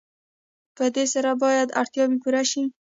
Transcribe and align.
په 0.75 0.85
دې 0.95 1.05
سره 1.13 1.29
باید 1.43 1.75
اړتیاوې 1.81 2.17
پوره 2.23 2.43
شي. 2.51 2.63